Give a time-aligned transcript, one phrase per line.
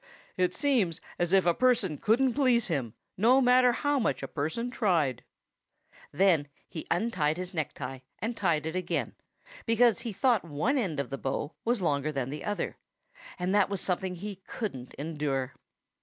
[0.35, 4.71] "It seems as if a person couldn't please him, no matter how much a person
[4.71, 5.23] tried."
[6.11, 9.13] Then he untied his necktie, and tied it again,
[9.67, 12.77] because he thought one end of the bow was longer than the other;
[13.37, 15.53] and that was something he couldn't endure.